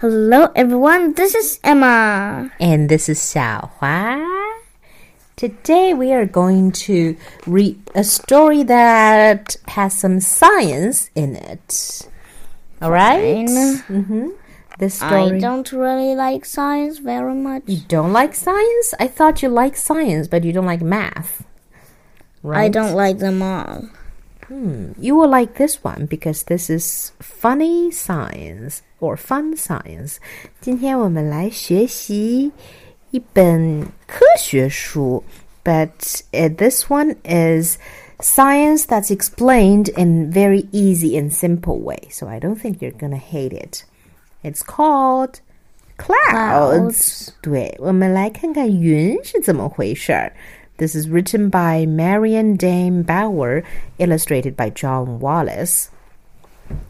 [0.00, 1.12] Hello, everyone.
[1.12, 2.50] This is Emma.
[2.58, 4.24] And this is Xiaohua.
[5.36, 12.08] Today we are going to read a story that has some science in it.
[12.80, 13.46] All right?
[13.46, 14.30] Mm-hmm.
[14.78, 15.36] This story.
[15.36, 17.64] I don't really like science very much.
[17.66, 18.94] You don't like science?
[18.98, 21.44] I thought you liked science, but you don't like math.
[22.42, 22.64] Right?
[22.64, 23.90] I don't like them all.
[24.49, 24.91] Hmm.
[24.99, 30.17] You will like this one because this is funny science or fun science.
[30.61, 32.51] 今天我们来学习
[33.09, 35.23] 一本科学书，
[35.63, 37.77] but uh, this one is
[38.19, 42.07] science that's explained in very easy and simple way.
[42.11, 43.83] So I don't think you're gonna hate it.
[44.43, 45.39] It's called
[45.97, 47.29] clouds.
[47.41, 50.33] 对，我们来看看云是怎么回事儿。
[50.80, 53.62] this is written by Marion Dane Bauer,
[53.98, 55.90] illustrated by John Wallace.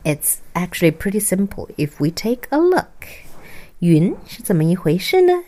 [0.04, 3.08] It's actually pretty simple if we take a look.
[3.80, 5.42] 云是怎么一回事呢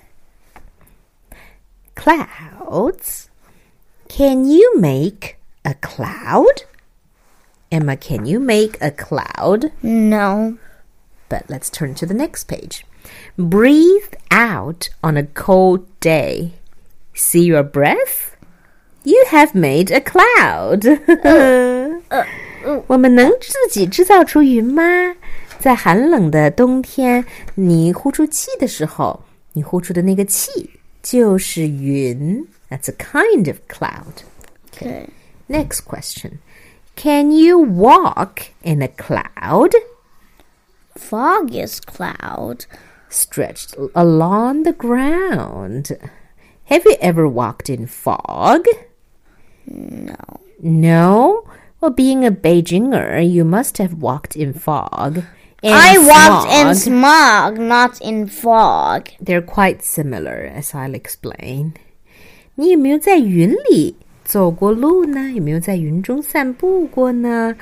[1.95, 3.27] ？Clouds.
[4.09, 6.65] Can you make a cloud?
[7.71, 9.71] Emma, can you make a cloud?
[9.83, 10.59] No.
[11.29, 12.85] But let's turn to the next page.
[13.39, 16.55] Breathe out on a cold day.
[17.15, 18.32] See your breath?
[19.04, 20.86] You have made a cloud.
[22.88, 24.84] 我们能自己制造出云吗？
[25.60, 29.24] 在寒冷的冬天，你呼出气的时候，
[29.54, 30.70] 你呼出的那个气
[31.02, 32.46] 就是云。
[32.70, 34.24] That's a kind of cloud.
[34.72, 35.08] Okay.
[35.48, 36.40] Next question.
[36.96, 39.72] Can you walk in a cloud?
[40.96, 42.66] Foggiest cloud.
[43.10, 45.98] Stretched along the ground.
[46.66, 48.66] Have you ever walked in fog?
[49.66, 50.40] No.
[50.62, 51.44] No?
[51.80, 55.24] Well, being a Beijinger, you must have walked in fog.
[55.64, 59.10] I walked in smog, not in fog.
[59.20, 61.74] They're quite similar, as I'll explain.
[62.56, 65.32] 你有没有在云里走过路呢？
[65.32, 67.56] 有没有在云中散步过呢？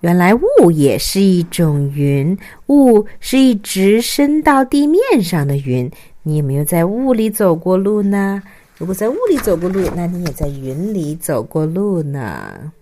[0.00, 5.90] 原来雾也是一种云，雾是一直升到地面上的云。
[6.24, 8.42] 你有没有在雾里走过路呢？
[8.78, 12.72] 如果在雾里走过路，那你也在云里走过路呢。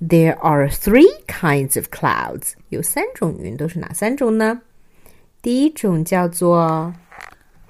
[0.00, 4.60] There are three kinds of clouds，有三种云，都是哪三种呢？
[5.40, 6.92] 第一种叫做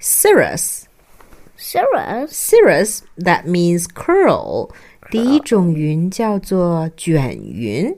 [0.01, 4.69] cirrus。cirrus cirrus that means curl。
[5.09, 7.95] 第一种云叫做卷云。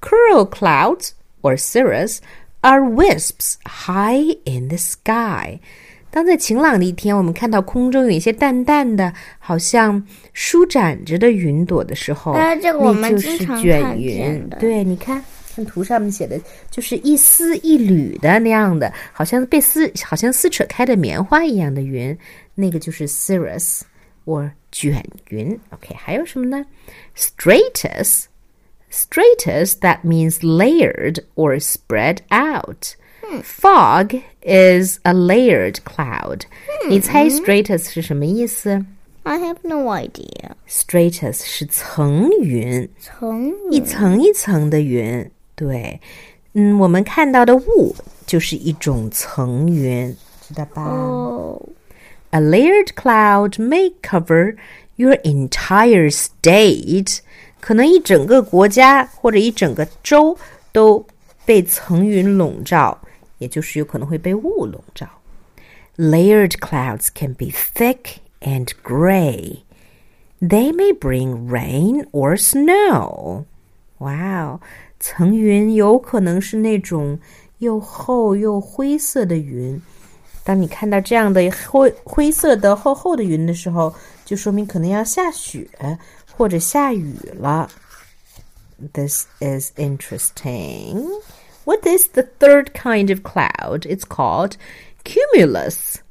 [0.00, 1.10] Curl clouds
[1.42, 2.18] or cirrus
[2.60, 5.60] are wisps high in the sky。
[6.15, 14.49] 当在晴朗的一天，我们看到空中有一些淡淡的，好像舒展着的云朵的时候，那就是卷云。
[14.57, 15.21] 对，你看，
[15.53, 16.39] 看图上面写的，
[16.71, 22.17] 就是一丝一缕的那样的，好像被撕，好像撕扯开的棉花一样的云，
[22.53, 23.81] 那个就是 cirrus
[24.23, 25.59] 或卷云。
[25.71, 26.65] OK，还有什么呢
[27.17, 32.95] ？stratus，stratus that means layered or spread out。
[33.42, 36.42] Fog is a layered cloud.
[36.88, 38.84] 你猜 stratus 是什么意思？
[39.22, 40.52] I have no idea.
[40.68, 45.30] Stratus 是层云，层一层一层的云。
[45.54, 46.00] 对，
[46.54, 47.94] 嗯，我们看到的雾
[48.26, 50.16] 就是一种层云，
[50.48, 50.84] 知道吧？
[50.84, 51.62] Oh.
[52.30, 54.56] A layered cloud may cover
[54.96, 57.18] your entire state.
[57.60, 60.36] 可能一整个国家或者一整个州
[60.72, 61.04] 都
[61.44, 62.98] 被层云笼罩。
[63.38, 65.08] 也就是有可能会被雾笼罩。
[65.96, 69.62] Layered clouds can be thick and gray.
[70.40, 73.44] They may bring rain or snow.
[73.98, 74.60] Wow，
[74.98, 77.18] 层云有可能是那种
[77.58, 79.80] 又厚又灰色的云。
[80.42, 85.68] 当你看到这样的灰灰色的厚厚的云的时候，就说明可能要下雪
[86.34, 87.68] 或者下雨了。
[88.94, 91.04] This is interesting.
[91.64, 93.86] What is the third kind of cloud?
[93.86, 94.56] It's called
[95.04, 96.02] cumulus.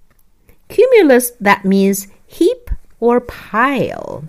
[0.69, 2.69] Cumulus, that means heap
[2.99, 4.23] or pile.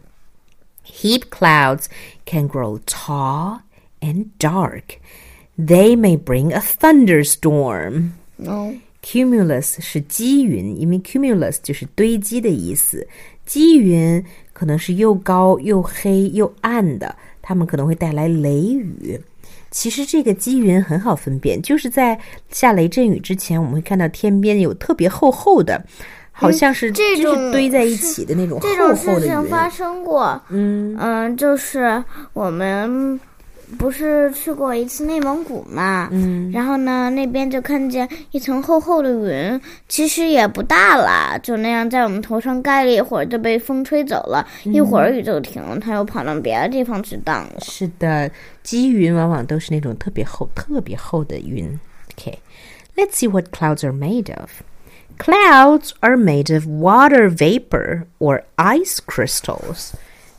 [0.82, 1.88] Heap clouds
[2.24, 3.62] can grow tall
[4.00, 4.98] and dark.
[5.58, 8.14] They may bring a thunderstorm.
[8.38, 8.80] No.
[9.02, 13.06] Cumulus 是积云，因为 cumulus 就是堆积的意思。
[13.46, 19.20] 积云可能是又高又黑又暗的，它们可能会带来雷雨。
[19.75, 22.17] 其实这个积云很好分辨，就是在
[22.49, 25.83] 下雷阵雨之前，我们会看到天边有特别厚厚的，
[26.31, 27.03] 好像是就
[27.35, 28.77] 是堆在一起的那种厚厚的云。
[28.77, 32.01] 这种事情发生过，嗯嗯，就是
[32.31, 33.19] 我们
[33.77, 39.59] 不是去过一次内蒙古嘛，嗯，然后呢，那边就看见一层厚厚的云，
[39.89, 47.59] 其实也不大啦，就那样在我们头上盖了一会儿，就被风吹走了，一会儿雨就停了，它又跑到别的地方去荡了。
[47.61, 48.29] 是的，
[48.63, 51.79] 积云往往都是那种特别厚、特别厚的云。
[52.15, 52.35] Okay,
[52.95, 54.49] let's see what clouds are made of.
[55.17, 59.91] Clouds are made of water vapor or ice crystals.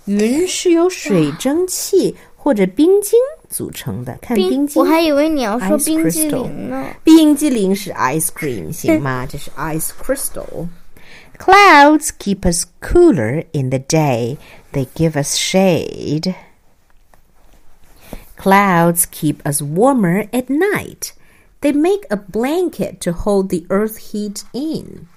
[0.04, 2.14] 云是由水蒸气
[2.45, 3.19] 或者冰晶
[3.49, 4.17] 组成的。
[4.21, 6.85] 看冰晶，我还以为你要说冰激凌呢。
[7.03, 9.25] 冰激凌是 ice cream，行吗？
[9.25, 14.37] 这是 ice crystal。Clouds keep us cooler in the day.
[14.73, 16.35] They give us shade.
[18.37, 21.13] Clouds keep us warmer at night.
[21.61, 25.07] They make a blanket to hold the earth heat in.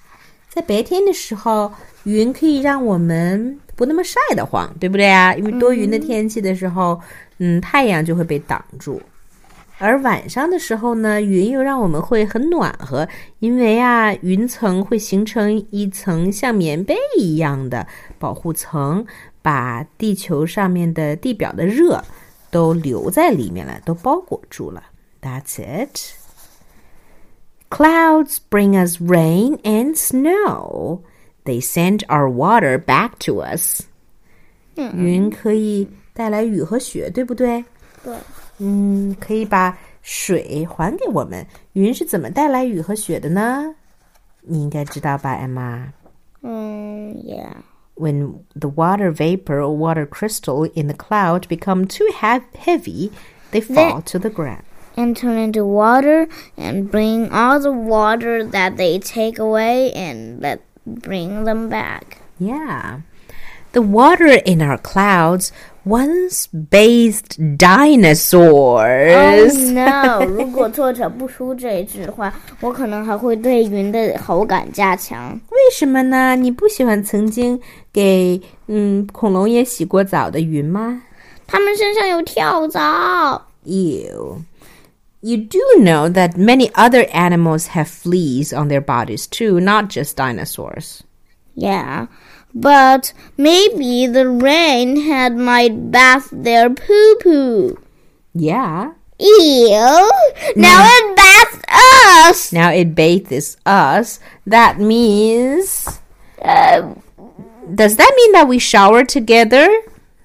[0.52, 1.72] 在白天的时候，
[2.04, 5.32] 云可以让我们不那么晒得慌，对不对啊？
[5.34, 7.00] 因为多云的天气的时候，
[7.38, 9.00] 嗯，太阳就会被挡住。
[9.78, 13.08] 而晚上的时候呢，云又让我们会很暖和，
[13.38, 17.86] 因为啊，云层会形成一层像棉被一样的
[18.18, 19.02] 保护层，
[19.40, 22.04] 把地球上面的地表的热
[22.50, 24.82] 都留在里面了，都包裹住了。
[25.22, 26.19] That's it.
[27.69, 31.01] Clouds bring us rain and snow.
[31.43, 33.81] They send our water back to us.
[34.75, 37.63] 云可以带来雨和雪，对不对？
[38.03, 38.13] 对。
[38.59, 41.45] 嗯，可以把水还给我们。
[41.73, 43.75] 云是怎么带来雨和雪的呢？
[44.41, 45.91] 你应该知道吧，艾玛？
[46.41, 47.55] 嗯，Yeah.
[47.95, 53.11] When the water vapor or water crystal in the cloud become too heavy,
[53.51, 54.63] they fall to the ground
[54.99, 56.27] and turn into water
[56.57, 62.19] and bring all the water that they take away and let bring them back.
[62.39, 63.01] Yeah.
[63.73, 65.51] The water in our clouds
[65.83, 69.13] once bathed dinosaurs.
[69.13, 70.25] Oh no!
[70.25, 75.33] 如果作者不出这一句的话，我可能还会对云的好感加强。
[75.49, 76.37] 为什么呢？
[76.37, 77.59] 你不喜欢曾经
[77.91, 81.01] 给嗯恐龙也洗过澡的云吗？
[81.45, 83.45] 它们身上有跳蚤。
[83.65, 84.37] Ew.
[85.22, 90.16] You do know that many other animals have fleas on their bodies too, not just
[90.16, 91.04] dinosaurs.
[91.54, 92.06] Yeah,
[92.54, 97.78] but maybe the rain had might bath their poo poo.
[98.34, 98.92] Yeah.
[99.18, 100.10] Ew!
[100.56, 102.52] Now it baths us!
[102.52, 104.20] Now it bathes us.
[104.46, 106.00] That means.
[106.40, 106.94] Uh,
[107.74, 109.68] Does that mean that we shower together,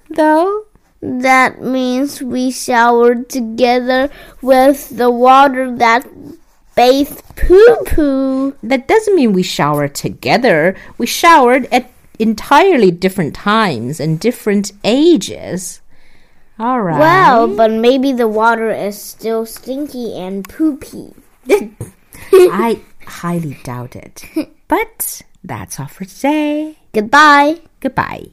[0.08, 0.65] though?
[1.00, 4.10] That means we showered together
[4.42, 6.06] with the water that
[6.74, 8.56] bathed poo poo.
[8.62, 10.76] That doesn't mean we showered together.
[10.98, 15.80] We showered at entirely different times and different ages.
[16.58, 16.98] All right.
[16.98, 21.12] Well, but maybe the water is still stinky and poopy.
[22.32, 24.24] I highly doubt it.
[24.68, 26.76] But that's all for today.
[26.92, 27.60] Goodbye.
[27.78, 28.30] Goodbye.